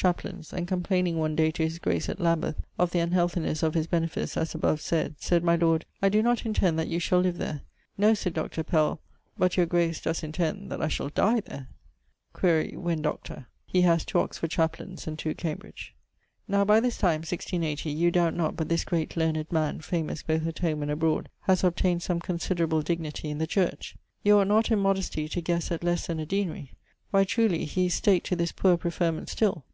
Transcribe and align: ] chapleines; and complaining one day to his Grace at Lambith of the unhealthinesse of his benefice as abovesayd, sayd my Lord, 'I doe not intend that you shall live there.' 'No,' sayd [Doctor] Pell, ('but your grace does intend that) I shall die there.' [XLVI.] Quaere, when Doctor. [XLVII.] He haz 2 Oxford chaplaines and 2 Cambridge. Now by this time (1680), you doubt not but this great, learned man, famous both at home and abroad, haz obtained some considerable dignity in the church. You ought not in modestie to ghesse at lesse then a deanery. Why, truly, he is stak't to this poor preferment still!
] - -
chapleines; 0.00 0.50
and 0.50 0.66
complaining 0.66 1.18
one 1.18 1.36
day 1.36 1.50
to 1.50 1.62
his 1.62 1.78
Grace 1.78 2.08
at 2.08 2.18
Lambith 2.18 2.54
of 2.78 2.90
the 2.90 3.00
unhealthinesse 3.00 3.62
of 3.62 3.74
his 3.74 3.86
benefice 3.86 4.34
as 4.34 4.54
abovesayd, 4.54 5.16
sayd 5.20 5.42
my 5.44 5.54
Lord, 5.56 5.84
'I 6.00 6.08
doe 6.08 6.20
not 6.22 6.46
intend 6.46 6.78
that 6.78 6.88
you 6.88 6.98
shall 6.98 7.20
live 7.20 7.36
there.' 7.36 7.60
'No,' 7.98 8.14
sayd 8.14 8.32
[Doctor] 8.32 8.64
Pell, 8.64 9.02
('but 9.36 9.58
your 9.58 9.66
grace 9.66 10.00
does 10.00 10.22
intend 10.22 10.72
that) 10.72 10.80
I 10.80 10.88
shall 10.88 11.10
die 11.10 11.40
there.' 11.40 11.68
[XLVI.] 12.32 12.32
Quaere, 12.32 12.78
when 12.78 13.02
Doctor. 13.02 13.34
[XLVII.] 13.34 13.46
He 13.66 13.82
haz 13.82 14.06
2 14.06 14.18
Oxford 14.20 14.50
chaplaines 14.50 15.06
and 15.06 15.18
2 15.18 15.34
Cambridge. 15.34 15.94
Now 16.48 16.64
by 16.64 16.80
this 16.80 16.96
time 16.96 17.20
(1680), 17.22 17.90
you 17.90 18.10
doubt 18.10 18.32
not 18.34 18.56
but 18.56 18.70
this 18.70 18.84
great, 18.86 19.18
learned 19.18 19.52
man, 19.52 19.80
famous 19.82 20.22
both 20.22 20.46
at 20.46 20.60
home 20.60 20.80
and 20.80 20.90
abroad, 20.90 21.28
haz 21.40 21.62
obtained 21.62 22.02
some 22.02 22.20
considerable 22.20 22.80
dignity 22.80 23.28
in 23.28 23.36
the 23.36 23.46
church. 23.46 23.96
You 24.22 24.38
ought 24.38 24.48
not 24.48 24.70
in 24.70 24.78
modestie 24.78 25.28
to 25.32 25.42
ghesse 25.42 25.70
at 25.70 25.84
lesse 25.84 26.06
then 26.06 26.20
a 26.20 26.24
deanery. 26.24 26.70
Why, 27.10 27.24
truly, 27.24 27.66
he 27.66 27.84
is 27.84 27.92
stak't 28.00 28.22
to 28.24 28.34
this 28.36 28.52
poor 28.52 28.78
preferment 28.78 29.28
still! 29.28 29.66